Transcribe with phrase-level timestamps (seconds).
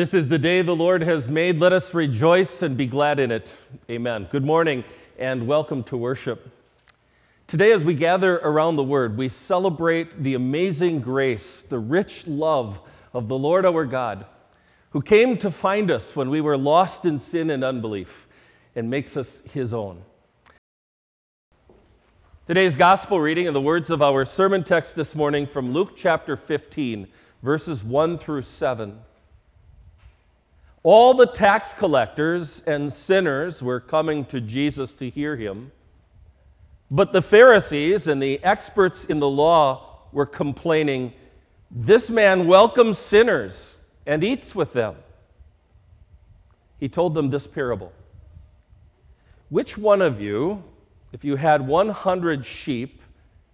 [0.00, 1.60] This is the day the Lord has made.
[1.60, 3.54] Let us rejoice and be glad in it.
[3.90, 4.28] Amen.
[4.30, 4.82] Good morning
[5.18, 6.50] and welcome to worship.
[7.46, 12.80] Today, as we gather around the Word, we celebrate the amazing grace, the rich love
[13.12, 14.24] of the Lord our God,
[14.92, 18.26] who came to find us when we were lost in sin and unbelief
[18.74, 20.00] and makes us His own.
[22.46, 26.38] Today's gospel reading and the words of our sermon text this morning from Luke chapter
[26.38, 27.06] 15,
[27.42, 29.00] verses 1 through 7.
[30.82, 35.72] All the tax collectors and sinners were coming to Jesus to hear him,
[36.90, 41.12] but the Pharisees and the experts in the law were complaining,
[41.70, 44.96] This man welcomes sinners and eats with them.
[46.78, 47.92] He told them this parable
[49.50, 50.64] Which one of you,
[51.12, 53.02] if you had 100 sheep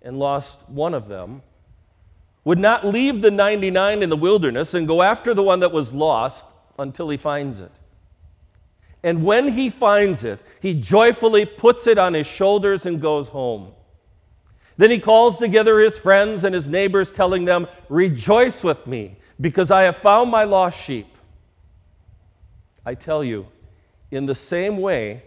[0.01, 1.43] and lost one of them,
[2.45, 5.93] would not leave the 99 in the wilderness and go after the one that was
[5.93, 6.45] lost?
[6.79, 7.73] Until he finds it.
[9.03, 13.73] And when he finds it, he joyfully puts it on his shoulders and goes home.
[14.77, 19.71] Then he calls together his friends and his neighbors, telling them, Rejoice with me, because
[19.71, 21.07] I have found my lost sheep.
[22.85, 23.47] I tell you,
[24.11, 25.23] in the same way,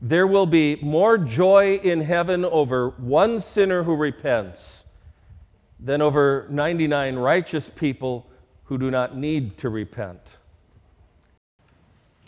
[0.00, 4.84] there will be more joy in heaven over one sinner who repents
[5.78, 8.26] than over 99 righteous people
[8.64, 10.38] who do not need to repent.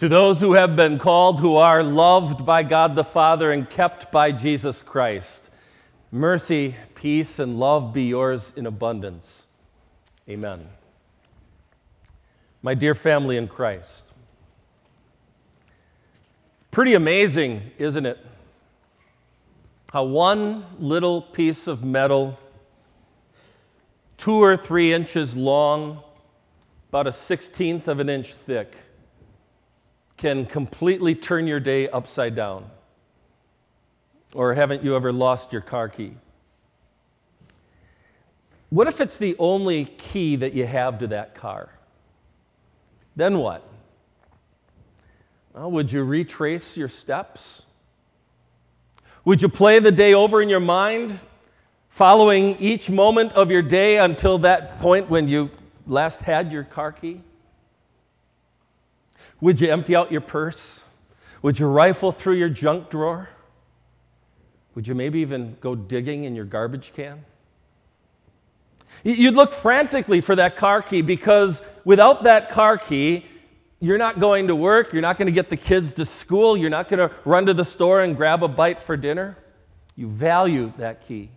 [0.03, 4.11] To those who have been called, who are loved by God the Father and kept
[4.11, 5.49] by Jesus Christ,
[6.11, 9.47] mercy, peace, and love be yours in abundance.
[10.29, 10.67] Amen.
[12.63, 14.07] My dear family in Christ,
[16.73, 18.19] pretty amazing, isn't it?
[19.93, 22.41] How one little piece of metal,
[24.19, 26.03] two or three inches long,
[26.89, 28.75] about a sixteenth of an inch thick,
[30.23, 32.65] can completely turn your day upside down.
[34.35, 36.15] Or haven't you ever lost your car key?
[38.71, 41.71] What if it's the only key that you have to that car?
[43.17, 43.69] Then what?
[45.55, 47.67] Well, would you retrace your steps?
[49.25, 51.19] Would you play the day over in your mind,
[51.89, 55.51] following each moment of your day until that point when you
[55.85, 57.23] last had your car key?
[59.43, 60.85] Would you empty out your purse?
[61.43, 63.29] Would you rifle through your junk drawer?
[64.77, 67.25] Would you maybe even go digging in your garbage can?
[69.03, 73.27] You'd look frantically for that car key because without that car key,
[73.81, 76.71] you're not going to work, you're not going to get the kids to school, you're
[76.71, 79.37] not going to run to the store and grab a bite for dinner.
[79.97, 81.31] You value that key.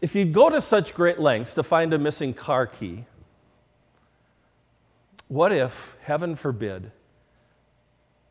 [0.00, 3.04] If you go to such great lengths to find a missing car key,
[5.34, 6.92] what if, heaven forbid,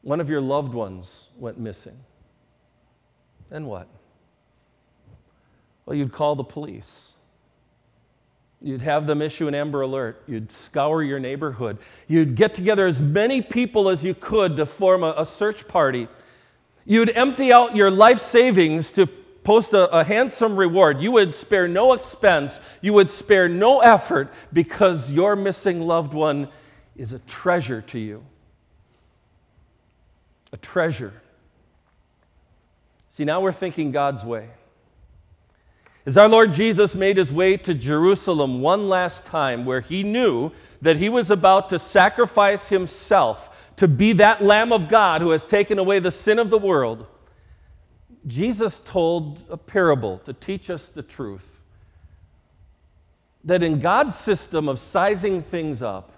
[0.04, 2.00] one of your loved ones went missing?
[3.50, 3.90] Then what?
[5.86, 7.16] Well, you'd call the police.
[8.62, 10.24] You'd have them issue an Amber Alert.
[10.28, 11.78] You'd scour your neighborhood.
[12.08, 16.08] You'd get together as many people as you could to form a, a search party.
[16.86, 21.02] You'd empty out your life savings to post a, a, handsome reward.
[21.02, 22.62] You would spare no expense.
[22.80, 26.48] You would spare no effort because your missing loved one
[26.96, 28.24] is a treasure to you.
[30.52, 31.14] A treasure.
[33.12, 34.50] See, now we're thinking God's way.
[36.06, 40.52] As our Lord Jesus made his way to Jerusalem one last time, where he knew
[40.82, 45.46] that he was about to sacrifice himself to be that Lamb of God who has
[45.46, 47.08] taken away the sin of the world,
[48.28, 51.62] Jesus told a parable to teach us the truth
[53.44, 56.12] that in God's system of sizing things up,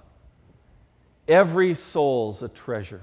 [1.27, 3.01] Every soul's a treasure.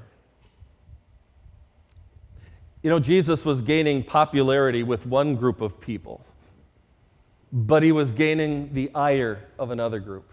[2.82, 6.24] You know, Jesus was gaining popularity with one group of people,
[7.52, 10.32] but he was gaining the ire of another group.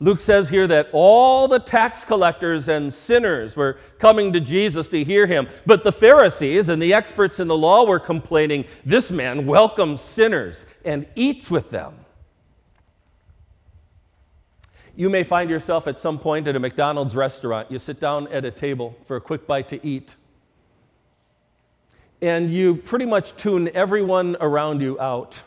[0.00, 5.02] Luke says here that all the tax collectors and sinners were coming to Jesus to
[5.02, 9.46] hear him, but the Pharisees and the experts in the law were complaining, This man
[9.46, 11.94] welcomes sinners and eats with them.
[14.98, 17.70] You may find yourself at some point at a McDonald's restaurant.
[17.70, 20.16] You sit down at a table for a quick bite to eat.
[22.20, 25.40] And you pretty much tune everyone around you out.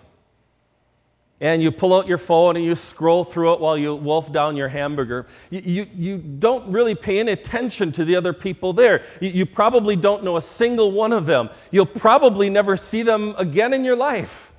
[1.42, 4.56] And you pull out your phone and you scroll through it while you wolf down
[4.56, 5.28] your hamburger.
[5.50, 9.04] You, you, you don't really pay any attention to the other people there.
[9.20, 11.50] You, you probably don't know a single one of them.
[11.72, 14.54] You'll probably never see them again in your life.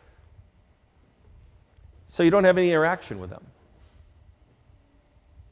[2.09, 3.47] So you don't have any interaction with them.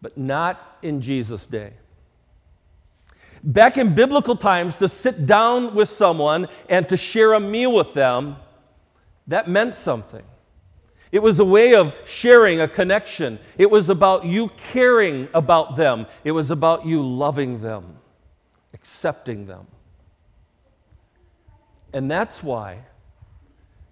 [0.03, 1.73] But not in Jesus' day.
[3.43, 7.95] Back in biblical times, to sit down with someone and to share a meal with
[7.95, 8.37] them,
[9.27, 10.25] that meant something.
[11.13, 13.39] It was a way of sharing a connection.
[13.59, 16.07] It was about you caring about them.
[16.23, 17.97] It was about you loving them,
[18.75, 19.67] accepting them.
[21.93, 22.85] And that's why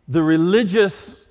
[0.06, 1.24] the religious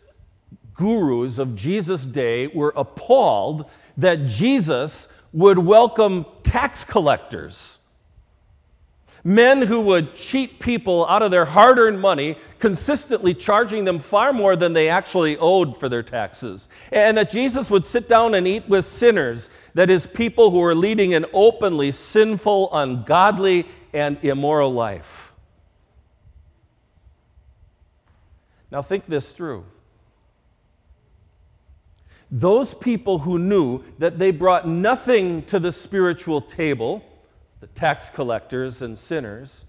[0.73, 7.77] gurus of Jesus' day were appalled that Jesus would welcome tax collectors
[9.27, 14.31] Men who would cheat people out of their hard earned money, consistently charging them far
[14.31, 16.69] more than they actually owed for their taxes.
[16.93, 20.73] And that Jesus would sit down and eat with sinners, that is, people who were
[20.73, 25.33] leading an openly sinful, ungodly, and immoral life.
[28.71, 29.65] Now, think this through.
[32.29, 37.03] Those people who knew that they brought nothing to the spiritual table,
[37.61, 39.65] the tax collectors and sinners,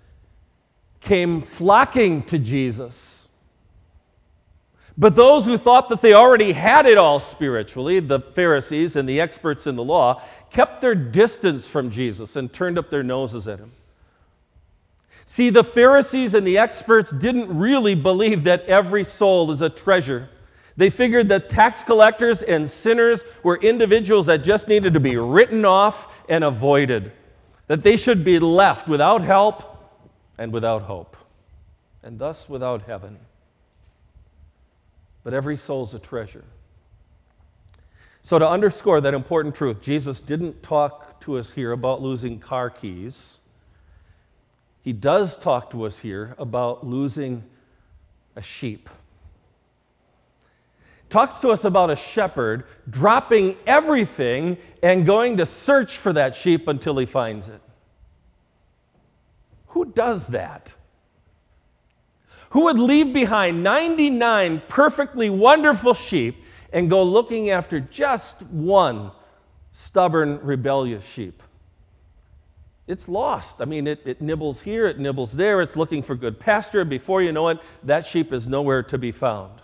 [1.00, 3.28] came flocking to Jesus.
[4.96, 9.20] But those who thought that they already had it all spiritually, the Pharisees and the
[9.20, 13.60] experts in the law, kept their distance from Jesus and turned up their noses at
[13.60, 13.70] him.
[15.24, 20.28] See, the Pharisees and the experts didn't really believe that every soul is a treasure.
[20.78, 25.64] They figured that tax collectors and sinners were individuals that just needed to be written
[25.64, 27.10] off and avoided
[27.66, 29.92] that they should be left without help
[30.38, 31.16] and without hope,
[32.04, 33.18] and thus without heaven.
[35.24, 36.44] But every soul's a treasure.
[38.22, 42.70] So, to underscore that important truth, Jesus didn't talk to us here about losing car
[42.70, 43.40] keys.
[44.82, 47.42] He does talk to us here about losing
[48.36, 48.88] a sheep
[51.10, 56.68] talks to us about a shepherd dropping everything and going to search for that sheep
[56.68, 57.60] until he finds it.
[59.68, 60.74] Who does that?
[62.50, 69.10] Who would leave behind 99 perfectly wonderful sheep and go looking after just one
[69.72, 71.42] stubborn, rebellious sheep?
[72.86, 73.60] It's lost.
[73.60, 76.86] I mean, it, it nibbles here, it nibbles there, it's looking for good pasture.
[76.86, 79.60] Before you know it, that sheep is nowhere to be found.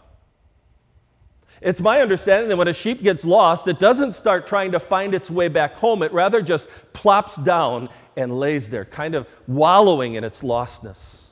[1.64, 5.14] It's my understanding that when a sheep gets lost, it doesn't start trying to find
[5.14, 6.02] its way back home.
[6.02, 11.28] It rather just plops down and lays there, kind of wallowing in its lostness.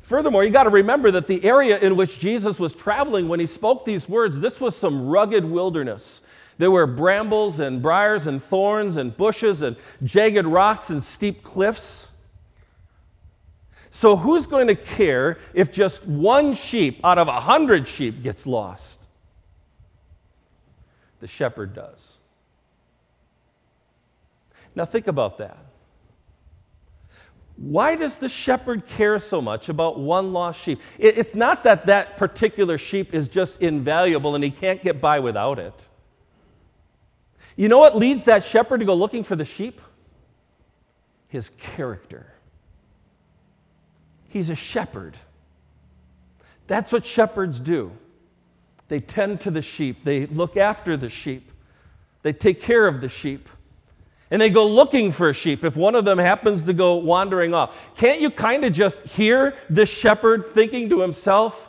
[0.00, 3.46] Furthermore, you got to remember that the area in which Jesus was traveling when he
[3.46, 6.22] spoke these words, this was some rugged wilderness.
[6.56, 12.08] There were brambles and briars and thorns and bushes and jagged rocks and steep cliffs.
[13.90, 18.46] So, who's going to care if just one sheep out of a hundred sheep gets
[18.46, 19.06] lost?
[21.20, 22.18] The shepherd does.
[24.74, 25.58] Now, think about that.
[27.56, 30.80] Why does the shepherd care so much about one lost sheep?
[30.96, 35.58] It's not that that particular sheep is just invaluable and he can't get by without
[35.58, 35.88] it.
[37.56, 39.80] You know what leads that shepherd to go looking for the sheep?
[41.26, 42.32] His character.
[44.28, 45.16] He's a shepherd.
[46.66, 47.92] That's what shepherds do.
[48.88, 51.50] They tend to the sheep, they look after the sheep,
[52.22, 53.48] they take care of the sheep.
[54.30, 57.54] And they go looking for a sheep if one of them happens to go wandering
[57.54, 57.74] off.
[57.96, 61.68] Can't you kind of just hear this shepherd thinking to himself,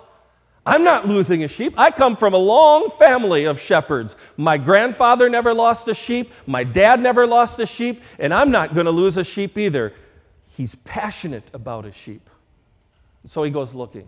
[0.66, 1.74] I'm not losing a sheep.
[1.78, 4.18] I come from a long family of shepherds.
[4.36, 6.34] My grandfather never lost a sheep.
[6.46, 8.04] My dad never lost a sheep.
[8.20, 9.94] And I'm not going to lose a sheep either.
[10.50, 12.30] He's passionate about his sheep.
[13.29, 14.07] So he goes looking,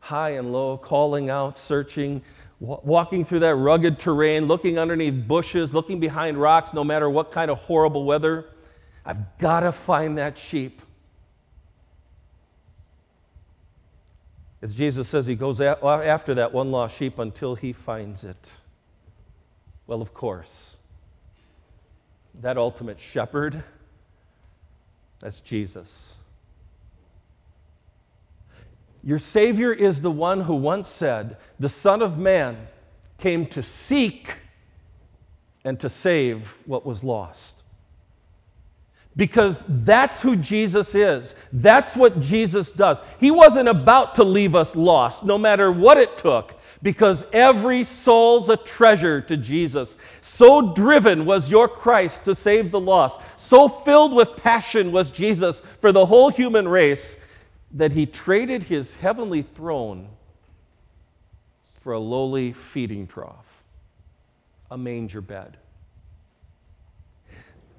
[0.00, 2.22] high and low, calling out, searching,
[2.58, 7.52] walking through that rugged terrain, looking underneath bushes, looking behind rocks, no matter what kind
[7.52, 8.46] of horrible weather.
[9.06, 10.82] I've got to find that sheep.
[14.60, 18.50] As Jesus says, he goes after that one lost sheep until he finds it.
[19.86, 20.78] Well, of course,
[22.40, 23.62] that ultimate shepherd,
[25.20, 26.16] that's Jesus.
[29.04, 32.56] Your Savior is the one who once said, The Son of Man
[33.18, 34.36] came to seek
[35.62, 37.62] and to save what was lost.
[39.16, 41.34] Because that's who Jesus is.
[41.52, 42.98] That's what Jesus does.
[43.20, 48.48] He wasn't about to leave us lost, no matter what it took, because every soul's
[48.48, 49.96] a treasure to Jesus.
[50.22, 53.20] So driven was your Christ to save the lost.
[53.36, 57.16] So filled with passion was Jesus for the whole human race
[57.74, 60.08] that he traded his heavenly throne
[61.80, 63.62] for a lowly feeding trough,
[64.70, 65.58] a manger bed.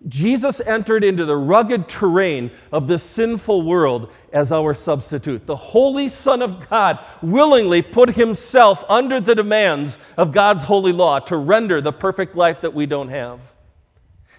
[0.08, 5.48] Jesus entered into the rugged terrain of this sinful world as our substitute.
[5.48, 11.20] The Holy Son of God willingly put himself under the demands of God's holy law
[11.22, 13.40] to render the perfect life that we don't have.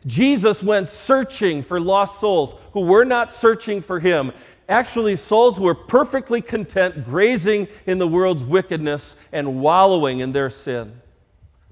[0.06, 4.32] Jesus went searching for lost souls who were not searching for him.
[4.68, 11.00] Actually, souls were perfectly content grazing in the world's wickedness and wallowing in their sin.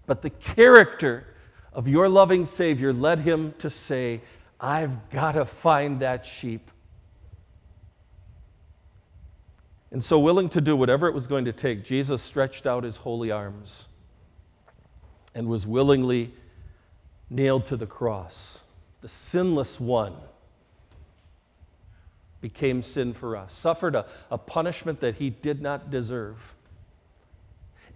[0.07, 1.26] But the character
[1.73, 4.21] of your loving Savior led him to say,
[4.61, 6.71] I've got to find that sheep.
[9.91, 12.97] And so, willing to do whatever it was going to take, Jesus stretched out his
[12.99, 13.87] holy arms
[15.35, 16.33] and was willingly
[17.35, 18.61] nailed to the cross.
[19.00, 20.14] The sinless one
[22.41, 26.55] became sin for us, suffered a, a punishment that he did not deserve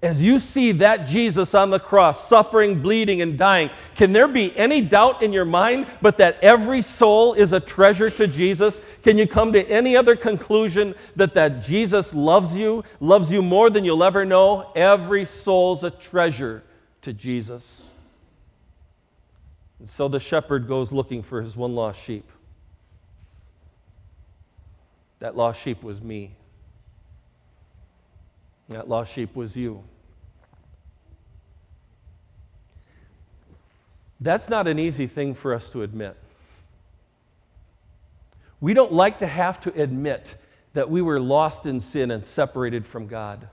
[0.01, 4.57] as you see that Jesus on the cross, suffering, bleeding, and dying, can there be
[4.57, 8.81] any doubt in your mind but that every soul is a treasure to Jesus?
[9.03, 13.71] Can you come to any other conclusion that that Jesus loves you, loves you more
[13.71, 14.71] than you'll ever know?
[14.77, 16.63] Every soul's a treasure
[17.03, 17.88] to Jesus.
[19.79, 22.31] And so the shepherd goes looking for his one lost sheep.
[25.21, 26.33] That lost sheep was me.
[28.69, 29.83] That lost sheep was you.
[34.21, 36.17] That's not an easy thing for us to admit.
[38.61, 40.35] We don't like to have to admit
[40.73, 43.49] that we were lost in sin and separated from God.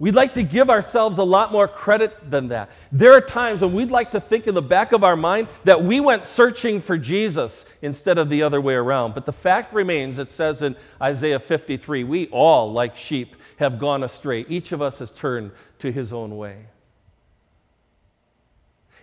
[0.00, 2.70] We'd like to give ourselves a lot more credit than that.
[2.92, 5.82] There are times when we'd like to think in the back of our mind that
[5.82, 9.14] we went searching for Jesus instead of the other way around.
[9.14, 14.04] But the fact remains, it says in Isaiah 53 we all, like sheep, have gone
[14.04, 14.46] astray.
[14.48, 15.50] Each of us has turned
[15.80, 16.66] to his own way.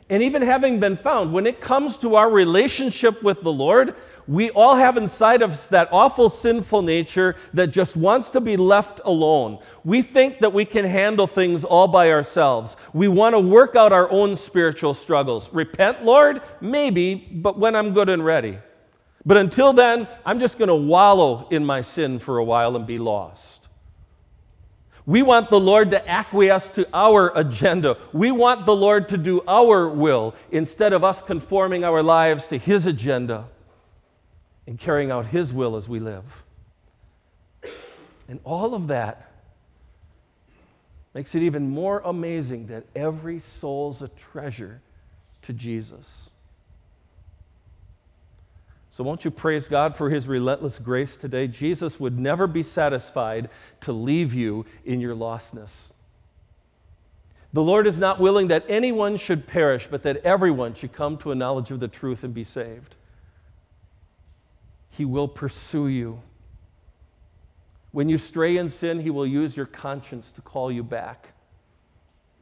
[0.09, 3.95] And even having been found, when it comes to our relationship with the Lord,
[4.27, 8.57] we all have inside of us that awful sinful nature that just wants to be
[8.57, 9.59] left alone.
[9.83, 12.75] We think that we can handle things all by ourselves.
[12.93, 15.53] We want to work out our own spiritual struggles.
[15.53, 16.41] Repent, Lord?
[16.59, 18.57] Maybe, but when I'm good and ready.
[19.25, 22.85] But until then, I'm just going to wallow in my sin for a while and
[22.85, 23.67] be lost.
[25.05, 27.97] We want the Lord to acquiesce to our agenda.
[28.11, 32.57] We want the Lord to do our will instead of us conforming our lives to
[32.57, 33.45] His agenda
[34.67, 36.43] and carrying out His will as we live.
[38.27, 39.31] And all of that
[41.13, 44.81] makes it even more amazing that every soul's a treasure
[45.43, 46.31] to Jesus.
[48.89, 51.47] So, won't you praise God for his relentless grace today?
[51.47, 53.49] Jesus would never be satisfied
[53.81, 55.91] to leave you in your lostness.
[57.51, 61.31] The Lord is not willing that anyone should perish, but that everyone should come to
[61.31, 62.95] a knowledge of the truth and be saved.
[64.97, 66.21] He will pursue you.
[67.91, 71.33] When you stray in sin, He will use your conscience to call you back.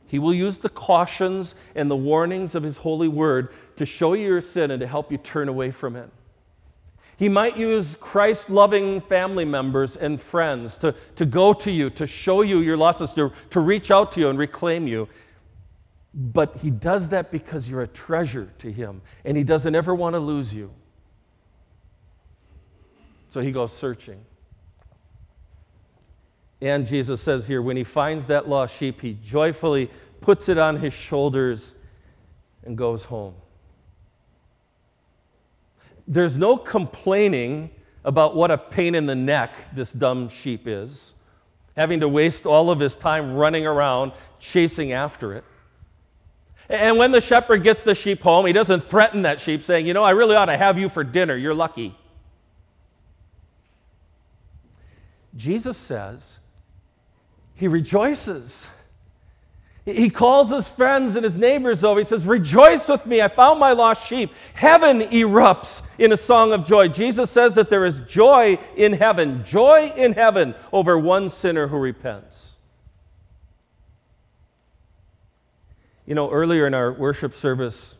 [0.06, 4.28] He will use the cautions and the warnings of His holy word to show you
[4.28, 6.12] your sin and to help you turn away from it.
[7.18, 12.06] He might use Christ loving family members and friends to, to go to you, to
[12.06, 15.08] show you your losses, to, to reach out to you and reclaim you.
[16.14, 20.14] But He does that because you're a treasure to Him, and He doesn't ever want
[20.14, 20.72] to lose you.
[23.34, 24.24] So He goes searching.
[26.62, 29.90] And Jesus says here, when He finds that lost sheep, He joyfully
[30.22, 31.74] puts it on His shoulders
[32.64, 33.34] and goes home.
[36.08, 37.72] There's no complaining
[38.06, 41.16] about what a pain in the neck this dumb sheep is,
[41.76, 45.44] having to waste all of his time running around chasing after it.
[46.70, 49.96] And when the shepherd gets the sheep home, he doesn't threaten that sheep, saying, You
[49.96, 51.36] know, I really ought to have you for dinner.
[51.36, 51.98] You're lucky.
[55.36, 56.40] Jesus says,
[57.56, 58.68] He rejoices
[59.86, 62.00] he calls his friends and his neighbors over.
[62.00, 64.32] He says, Rejoice with me, I found my lost sheep.
[64.54, 66.88] Heaven erupts in a song of joy.
[66.88, 71.78] Jesus says that there is joy in heaven, joy in heaven over one sinner who
[71.78, 72.56] repents.
[76.06, 77.98] You know, earlier in our worship service,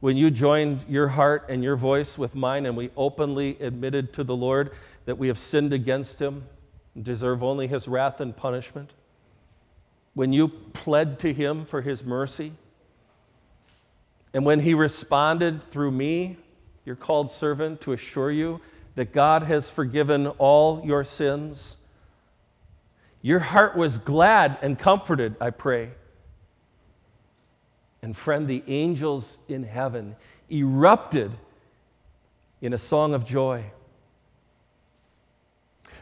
[0.00, 4.24] when you joined your heart and your voice with mine, and we openly admitted to
[4.24, 4.72] the Lord
[5.06, 6.44] that we have sinned against him
[6.94, 8.92] and deserve only his wrath and punishment
[10.16, 12.54] when you pled to Him for His mercy,
[14.32, 16.38] and when He responded through me,
[16.86, 18.62] your called servant, to assure you
[18.94, 21.76] that God has forgiven all your sins,
[23.20, 25.90] your heart was glad and comforted, I pray.
[28.00, 30.16] And friend, the angels in heaven
[30.50, 31.30] erupted
[32.62, 33.66] in a song of joy.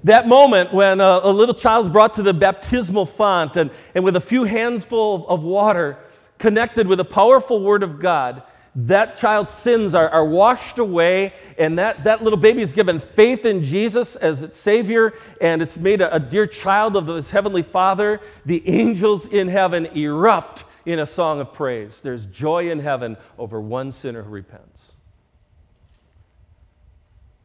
[0.05, 4.05] That moment when a, a little child is brought to the baptismal font and, and
[4.05, 5.99] with a few handsful of water
[6.39, 8.43] connected with a powerful word of God,
[8.77, 13.47] that child's sins are, are washed away, and that, that little baby is given faith
[13.47, 17.63] in Jesus as its Savior, and it's made a, a dear child of his Heavenly
[17.63, 18.21] Father.
[18.45, 22.01] The angels in heaven erupt in a song of praise.
[22.03, 24.97] There's joy in heaven over one sinner who repents.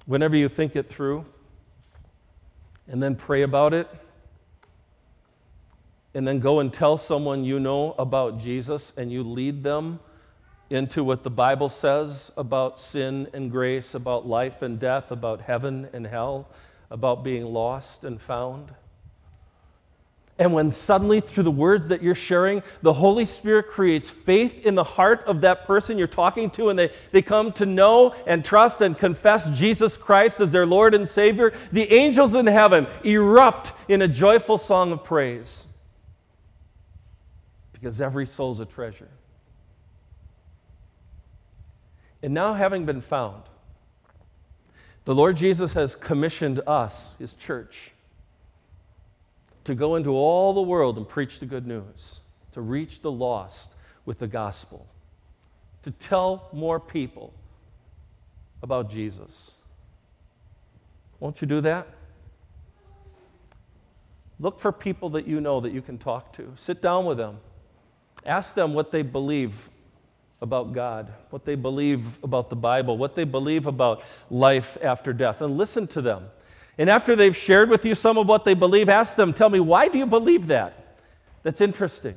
[0.05, 1.25] Whenever you think it through,
[2.89, 3.88] and then pray about it,
[6.13, 10.00] and then go and tell someone you know about Jesus, and you lead them
[10.69, 15.88] into what the Bible says about sin and grace, about life and death, about heaven
[15.93, 16.48] and hell,
[16.91, 18.72] about being lost and found.
[20.39, 24.74] And when suddenly, through the words that you're sharing, the Holy Spirit creates faith in
[24.74, 28.43] the heart of that person you're talking to, and they, they come to know and
[28.43, 33.74] trust and confess Jesus Christ as their Lord and Savior, the angels in heaven erupt
[33.89, 35.67] in a joyful song of praise.
[37.74, 39.10] Because every soul's a treasure.
[42.24, 43.43] And now, having been found,
[45.03, 47.91] the Lord Jesus has commissioned us, his church,
[49.69, 52.21] to go into all the world and preach the good news,
[52.53, 53.71] to reach the lost
[54.03, 54.88] with the gospel,
[55.83, 57.35] to tell more people
[58.63, 59.53] about Jesus.
[61.19, 61.88] Won't you do that?
[64.39, 66.51] Look for people that you know that you can talk to.
[66.55, 67.38] Sit down with them.
[68.25, 69.69] Ask them what they believe
[70.41, 74.01] about God, what they believe about the Bible, what they believe about
[74.32, 76.25] life after death, and listen to them.
[76.79, 79.59] And after they've shared with you some of what they believe, ask them, tell me,
[79.59, 80.97] why do you believe that?
[81.43, 82.15] That's interesting.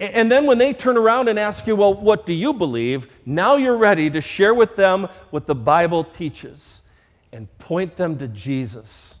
[0.00, 3.06] And then when they turn around and ask you, well, what do you believe?
[3.24, 6.82] Now you're ready to share with them what the Bible teaches
[7.32, 9.20] and point them to Jesus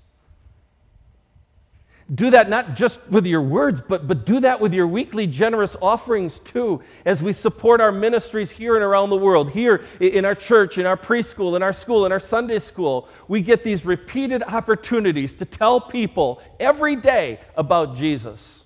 [2.14, 5.76] do that not just with your words, but, but do that with your weekly generous
[5.82, 9.50] offerings too, as we support our ministries here and around the world.
[9.50, 13.42] Here in our church, in our preschool, in our school, in our Sunday school, we
[13.42, 18.65] get these repeated opportunities to tell people every day about Jesus.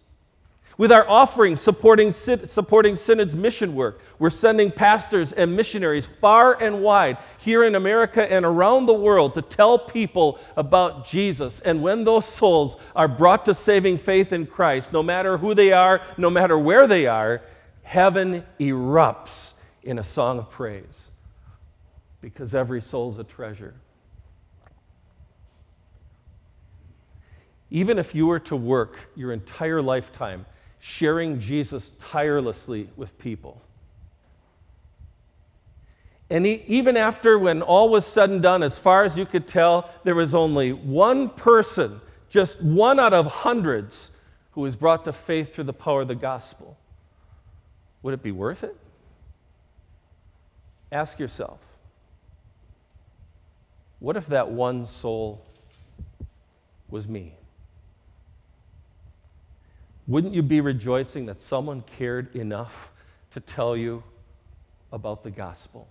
[0.80, 6.82] With our offerings supporting, supporting Synod's mission work, we're sending pastors and missionaries far and
[6.82, 11.60] wide here in America and around the world to tell people about Jesus.
[11.60, 15.70] And when those souls are brought to saving faith in Christ, no matter who they
[15.70, 17.42] are, no matter where they are,
[17.82, 21.10] heaven erupts in a song of praise
[22.22, 23.74] because every soul's a treasure.
[27.70, 30.46] Even if you were to work your entire lifetime
[30.80, 33.62] sharing Jesus tirelessly with people.
[36.28, 39.46] And he, even after, when all was said and done, as far as you could
[39.46, 44.10] tell, there was only one person, just one out of hundreds,
[44.52, 46.76] who was brought to faith through the power of the gospel.
[48.02, 48.76] Would it be worth it?
[50.90, 51.60] Ask yourself
[54.00, 55.44] what if that one soul
[56.88, 57.34] was me?
[60.10, 62.90] Wouldn't you be rejoicing that someone cared enough
[63.30, 64.02] to tell you
[64.90, 65.86] about the gospel?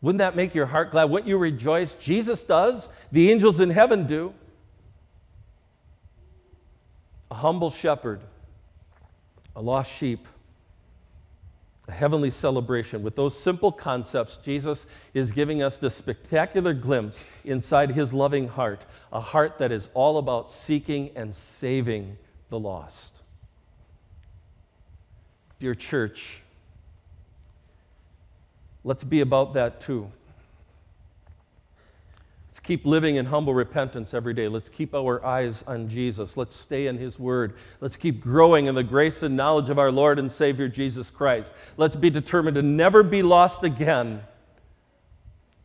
[0.00, 1.10] Wouldn't that make your heart glad?
[1.10, 1.94] Wouldn't you rejoice?
[1.94, 4.32] Jesus does, the angels in heaven do.
[7.32, 8.20] A humble shepherd,
[9.56, 10.28] a lost sheep,
[11.88, 13.02] a heavenly celebration.
[13.02, 18.86] With those simple concepts, Jesus is giving us this spectacular glimpse inside his loving heart,
[19.12, 22.18] a heart that is all about seeking and saving
[22.52, 23.22] the lost.
[25.58, 26.42] Dear church,
[28.84, 30.12] let's be about that too.
[32.50, 34.48] Let's keep living in humble repentance every day.
[34.48, 36.36] Let's keep our eyes on Jesus.
[36.36, 37.54] Let's stay in His Word.
[37.80, 41.54] Let's keep growing in the grace and knowledge of our Lord and Savior Jesus Christ.
[41.78, 44.20] Let's be determined to never be lost again.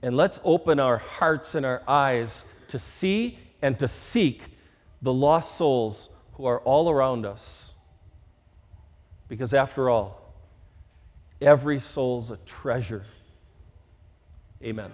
[0.02, 4.42] And let's open our hearts and our eyes to see and to seek
[5.02, 7.74] the lost souls who are all around us.
[9.28, 10.34] Because after all,
[11.42, 13.06] every soul's a treasure.
[14.64, 14.92] Amen.